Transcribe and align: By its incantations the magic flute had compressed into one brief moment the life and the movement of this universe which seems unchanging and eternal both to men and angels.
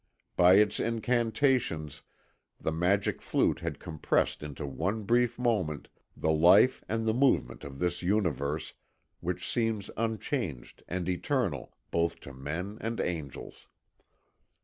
By 0.35 0.55
its 0.55 0.79
incantations 0.79 2.01
the 2.59 2.71
magic 2.71 3.21
flute 3.21 3.59
had 3.59 3.77
compressed 3.79 4.41
into 4.41 4.65
one 4.65 5.03
brief 5.03 5.37
moment 5.37 5.89
the 6.17 6.31
life 6.31 6.83
and 6.89 7.05
the 7.05 7.13
movement 7.13 7.63
of 7.63 7.77
this 7.77 8.01
universe 8.01 8.73
which 9.19 9.47
seems 9.47 9.91
unchanging 9.97 10.83
and 10.87 11.07
eternal 11.07 11.75
both 11.91 12.19
to 12.21 12.33
men 12.33 12.79
and 12.81 12.99
angels. 12.99 13.67